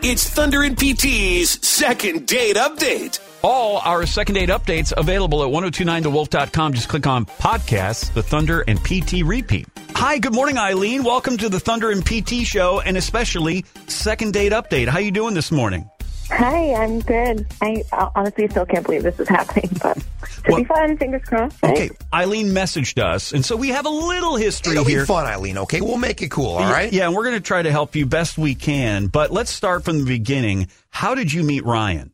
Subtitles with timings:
[0.00, 3.20] It's Thunder and PT's second date update.
[3.44, 6.72] All our second date updates available at 1029thewolf.com.
[6.72, 9.68] Just click on podcasts, the Thunder and PT repeat.
[9.94, 11.04] Hi, good morning, Eileen.
[11.04, 14.88] Welcome to the Thunder and PT show and especially second date update.
[14.88, 15.88] How you doing this morning?
[16.30, 17.46] Hi, I'm good.
[17.60, 17.84] I
[18.16, 19.98] honestly still can't believe this is happening, but
[20.44, 20.96] should Well- be fun.
[20.96, 21.62] Fingers crossed.
[21.62, 21.72] right?
[21.72, 25.00] Okay, Eileen messaged us, and so we have a little history It'll here.
[25.02, 25.58] be fun, Eileen.
[25.58, 26.56] Okay, we'll make it cool.
[26.56, 26.92] All right.
[26.92, 29.06] Yeah, and we're going to try to help you best we can.
[29.06, 30.68] But let's start from the beginning.
[30.90, 32.12] How did you meet Ryan?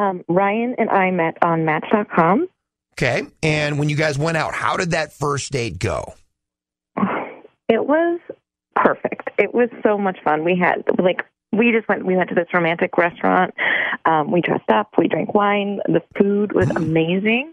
[0.00, 2.48] Um, Ryan and I met on Match.com.
[2.94, 3.22] Okay.
[3.42, 6.14] And when you guys went out, how did that first date go?
[7.68, 8.20] It was
[8.76, 9.30] perfect.
[9.38, 10.44] It was so much fun.
[10.44, 12.04] We had like we just went.
[12.06, 13.54] We went to this romantic restaurant.
[14.04, 14.90] Um, we dressed up.
[14.98, 15.80] We drank wine.
[15.86, 17.52] The food was amazing.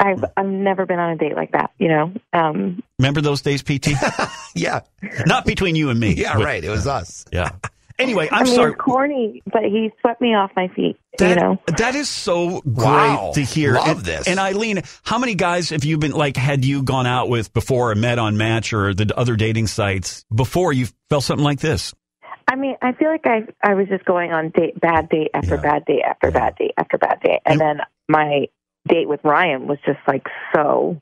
[0.00, 1.70] I've I've never been on a date like that.
[1.78, 2.12] You know.
[2.32, 3.90] Um, Remember those days, PT?
[4.54, 4.80] Yeah.
[5.24, 6.12] Not between you and me.
[6.14, 6.62] Yeah, but- right.
[6.62, 7.24] It was us.
[7.32, 7.52] Yeah.
[7.98, 8.74] Anyway, I'm I mean, sorry.
[8.74, 10.96] corny, but he swept me off my feet.
[11.18, 11.58] That, you know.
[11.76, 13.32] that is so great Wow.
[13.34, 13.74] to hear.
[13.74, 14.26] Love and, this.
[14.26, 16.36] And Eileen, how many guys have you been like?
[16.36, 20.24] Had you gone out with before or met on Match or the other dating sites
[20.34, 21.94] before you felt something like this?
[22.48, 25.54] I mean, I feel like I I was just going on date bad date after
[25.56, 25.60] Yeah.
[25.62, 28.46] bad date after bad date after bad date, and then my
[28.88, 31.00] date with Ryan was just like so,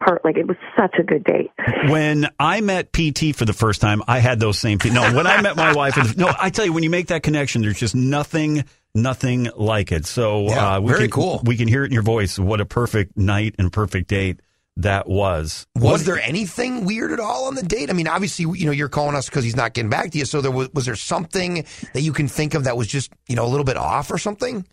[0.00, 1.50] per- like it was such a good date.
[1.88, 5.10] When I met PT for the first time, I had those same feelings.
[5.12, 7.22] No, when I met my wife, and- no, I tell you, when you make that
[7.22, 10.06] connection, there's just nothing, nothing like it.
[10.06, 11.40] So Yeah, uh, we very can, cool.
[11.44, 12.38] We can hear it in your voice.
[12.38, 14.40] What a perfect night and perfect date
[14.78, 15.66] that was.
[15.76, 17.90] Was What- there anything weird at all on the date?
[17.90, 20.24] I mean, obviously, you know, you're calling us because he's not getting back to you.
[20.24, 23.36] So there was, was there something that you can think of that was just, you
[23.36, 24.64] know, a little bit off or something?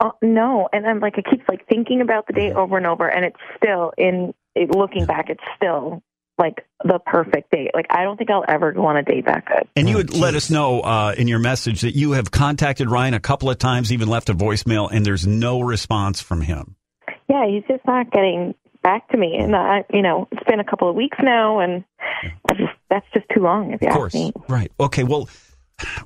[0.00, 3.06] Uh, no, and I'm like I keep like thinking about the date over and over,
[3.06, 6.02] and it's still in it, looking back, it's still
[6.38, 7.72] like the perfect date.
[7.74, 9.68] Like I don't think I'll ever go on a date that good.
[9.76, 12.88] And you Oh, would let us know uh, in your message that you have contacted
[12.90, 16.76] Ryan a couple of times, even left a voicemail, and there's no response from him.
[17.28, 20.64] Yeah, he's just not getting back to me, and I, you know, it's been a
[20.64, 21.84] couple of weeks now, and
[22.56, 23.72] just that's just too long.
[23.72, 24.14] If you Of ask course.
[24.14, 24.32] me.
[24.48, 24.70] Right.
[24.78, 25.04] Okay.
[25.04, 25.28] Well,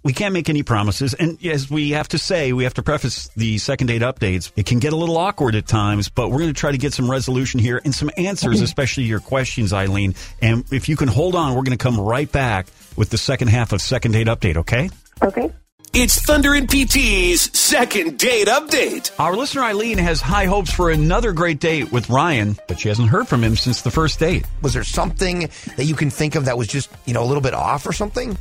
[0.02, 1.14] we can't make any promises.
[1.14, 4.52] And as we have to say, we have to preface the second date updates.
[4.56, 6.92] It can get a little awkward at times, but we're going to try to get
[6.92, 8.64] some resolution here and some answers, mm-hmm.
[8.64, 10.14] especially your questions, Eileen.
[10.40, 13.48] And if you can hold on, we're going to come right back with the second
[13.48, 14.90] half of second date update, okay?
[15.22, 15.50] Okay.
[15.96, 19.12] It's Thunder and PT's second date update.
[19.20, 23.10] Our listener Eileen has high hopes for another great date with Ryan, but she hasn't
[23.10, 24.44] heard from him since the first date.
[24.60, 27.40] Was there something that you can think of that was just, you know, a little
[27.40, 28.36] bit off or something?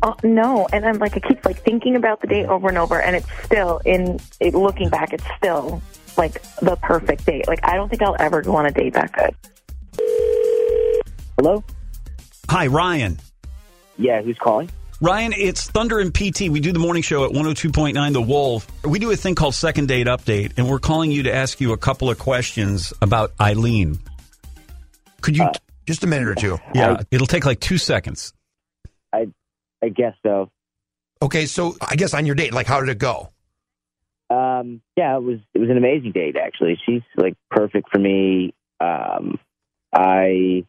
[0.00, 3.02] Uh, no, and I'm like I keep like thinking about the date over and over,
[3.02, 5.82] and it's still in it, looking back, it's still
[6.16, 7.48] like the perfect date.
[7.48, 9.34] Like I don't think I'll ever go on a date that good.
[11.36, 11.64] Hello?
[12.48, 13.18] Hi, Ryan.
[13.98, 14.70] Yeah, who's calling?
[15.02, 16.50] Ryan, it's Thunder and PT.
[16.50, 18.66] We do the morning show at 102.9 The Wolf.
[18.84, 21.72] We do a thing called Second Date Update, and we're calling you to ask you
[21.72, 23.98] a couple of questions about Eileen.
[25.22, 25.48] Could you?
[25.86, 26.58] Just a minute or two.
[26.74, 28.34] yeah, it'll take like two seconds.
[29.12, 29.28] I
[29.82, 30.50] I guess so.
[31.22, 33.30] Okay, so I guess on your date, like, how did it go?
[34.28, 36.78] Um, yeah, it was it was an amazing date actually.
[36.86, 38.52] She's like perfect for me.
[38.80, 39.38] Um,
[39.94, 40.66] I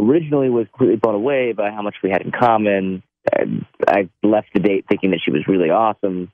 [0.00, 3.02] originally was completely blown away by how much we had in common.
[3.32, 6.32] And I left the date thinking that she was really awesome.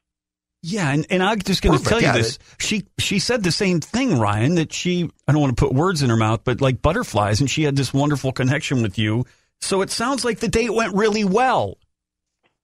[0.62, 2.38] Yeah, and, and I'm just going to tell you yeah, this.
[2.58, 6.02] She she said the same thing, Ryan, that she I don't want to put words
[6.02, 9.26] in her mouth, but like butterflies, and she had this wonderful connection with you.
[9.60, 11.78] So it sounds like the date went really well.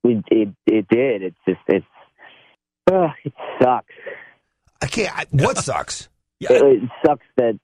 [0.03, 1.23] We it it did.
[1.23, 1.87] It's just it's
[2.91, 3.33] uh, it
[3.63, 3.95] sucks.
[4.81, 5.17] I can't.
[5.17, 6.09] I, what sucks?
[6.41, 6.55] Yeah.
[6.55, 7.59] It, it sucks that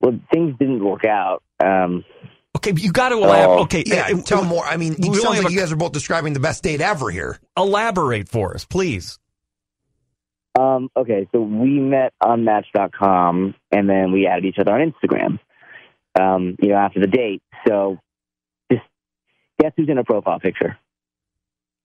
[0.00, 1.42] well things didn't work out.
[1.64, 2.04] Um,
[2.56, 3.58] Okay, but you got to elaborate.
[3.58, 3.62] Oh.
[3.62, 4.64] okay, Yeah, uh, tell uh, more.
[4.64, 6.80] I mean, we it sounds like a- you guys are both describing the best date
[6.80, 7.38] ever here.
[7.56, 9.18] Elaborate for us, please.
[10.58, 15.38] Um, okay, so we met on Match.com, and then we added each other on Instagram.
[16.20, 17.40] Um, you know, after the date.
[17.68, 17.98] So,
[18.70, 18.82] just
[19.60, 20.76] guess who's in a profile picture?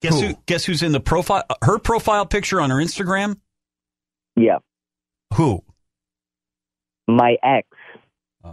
[0.01, 0.27] Guess Who?
[0.29, 0.35] who?
[0.47, 1.43] Guess who's in the profile?
[1.63, 3.37] Her profile picture on her Instagram.
[4.35, 4.57] Yeah,
[5.35, 5.63] Who?
[7.07, 7.67] my ex.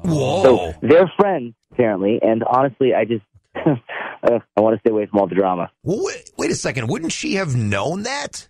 [0.02, 0.42] Whoa.
[0.42, 3.24] So they're friends apparently, and honestly, I just
[3.54, 5.70] uh, I want to stay away from all the drama.
[5.82, 6.88] Well, wait, wait a second.
[6.88, 8.48] Wouldn't she have known that?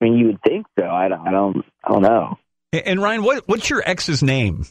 [0.00, 0.86] I mean, you would think so.
[0.86, 1.26] I don't.
[1.26, 1.64] I don't.
[1.84, 2.38] I don't know.
[2.72, 4.66] And and Ryan, what what's your ex's name?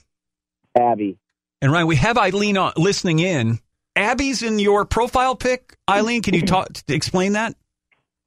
[0.77, 1.17] Abby.
[1.61, 3.59] And Ryan, we have Eileen on, listening in.
[3.95, 5.77] Abby's in your profile pic.
[5.89, 7.55] Eileen, can you talk explain that?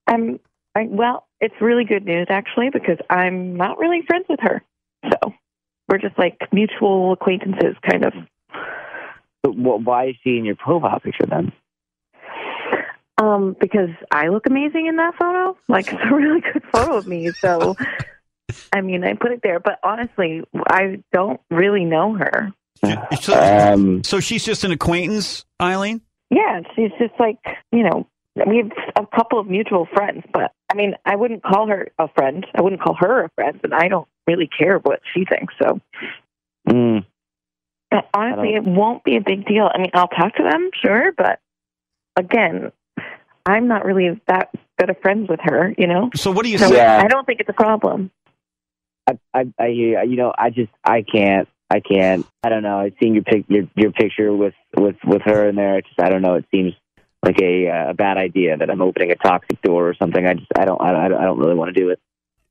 [0.07, 0.41] I'm
[0.75, 1.27] I, well.
[1.41, 4.63] It's really good news actually because I'm not really friends with her.
[5.11, 5.35] So
[5.89, 8.13] we're just like mutual acquaintances, kind of.
[9.43, 11.53] But wh- why is she in your profile picture then?
[13.19, 15.57] Um, because I look amazing in that photo.
[15.69, 17.31] Like it's a really good photo of me.
[17.45, 17.77] So,
[18.73, 19.61] I mean, I put it there.
[19.61, 22.53] But honestly, I don't really know her.
[23.21, 26.01] So, Um, so she's just an acquaintance, Eileen.
[26.31, 27.39] Yeah, she's just like
[27.73, 28.07] you know.
[28.49, 32.09] We have a couple of mutual friends, but I mean, I wouldn't call her a
[32.09, 32.45] friend.
[32.53, 35.55] I wouldn't call her a friend, and I don't really care what she thinks.
[35.63, 35.81] So,
[36.69, 37.07] mm,
[37.93, 39.71] but honestly, it won't be a big deal.
[39.73, 41.39] I mean, I'll talk to them, sure, but
[42.17, 42.73] again,
[43.47, 45.73] I'm not really that good of friends with her.
[45.79, 46.77] You know, So what do you so say?
[46.77, 47.01] Yeah.
[47.01, 48.11] I don't think it's a problem.
[49.07, 52.27] I, I, I, hear you You know, I just, I can't, I can't.
[52.43, 52.81] I don't know.
[52.81, 55.79] I've seen your pic, your, your picture with, with, with her in there.
[55.79, 56.35] It's just, I don't know.
[56.35, 56.73] It seems
[57.25, 60.27] like a, uh, a bad idea that I'm opening a toxic door or something.
[60.27, 62.01] I just, I don't, I don't, I don't really want to do it.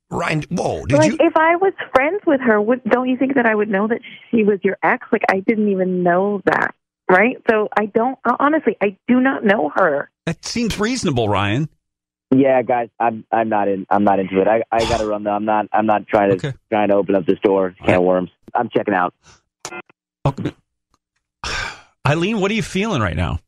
[0.09, 1.17] Ryan, whoa, did like, you?
[1.19, 3.99] if I was friends with her, would don't you think that I would know that
[4.29, 5.07] she was your ex?
[5.11, 6.75] Like, I didn't even know that,
[7.09, 7.37] right?
[7.49, 8.17] So I don't.
[8.39, 10.09] Honestly, I do not know her.
[10.25, 11.67] That seems reasonable, Ryan.
[12.35, 14.47] Yeah, guys, I'm, I'm not in, I'm not into it.
[14.47, 15.31] I, I got to run though.
[15.31, 16.57] I'm not, I'm not trying to, Okay.
[16.71, 18.29] trying to open up this door, can of worms.
[18.55, 19.13] I'm checking out.
[20.25, 20.53] Okay.
[22.07, 23.39] Eileen, what are you feeling right now?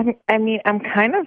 [0.00, 1.26] I, I mean, I'm kind of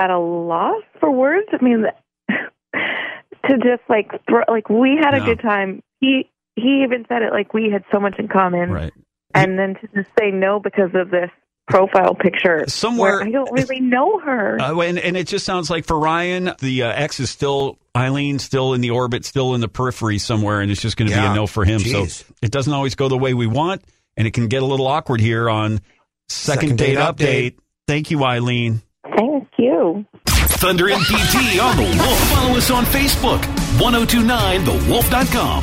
[0.00, 1.46] at a loss for words.
[1.52, 1.84] I mean,
[2.28, 5.24] to just like throw, like we had a No.
[5.26, 5.82] good time.
[6.00, 8.92] He he even said it like we had so much in common, Right.
[9.34, 11.30] and then to just say no because of this
[11.66, 14.60] profile picture Somewhere- where I don't really know her.
[14.60, 18.38] Uh, and, and it just sounds like for Ryan, the uh, ex is still Eileen,
[18.38, 21.20] still in the orbit, still in the periphery somewhere, and it's just going to be
[21.24, 21.80] a no for him.
[21.80, 22.10] Jeez.
[22.24, 23.82] So it doesn't always go the way we want,
[24.16, 25.80] and it can get a little awkward here on
[26.28, 27.16] second, Second date, date update.
[27.52, 27.54] update.
[27.86, 28.80] Thank you, Eileen.
[29.16, 30.06] Thank you.
[30.26, 32.18] Thunder and PT on the Wolf.
[32.30, 33.40] Follow us on Facebook.
[33.78, 35.62] 1029thewolf.com.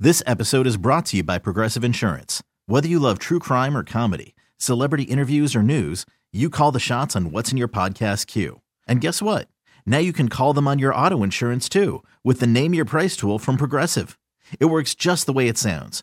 [0.00, 2.42] This episode is brought to you by Progressive Insurance.
[2.66, 7.14] Whether you love true crime or comedy, celebrity interviews or news, you call the shots
[7.14, 8.60] on what's in your podcast queue.
[8.88, 9.46] And guess what?
[9.86, 13.16] Now you can call them on your auto insurance too with the Name Your Price
[13.16, 14.18] tool from Progressive.
[14.58, 16.02] It works just the way it sounds.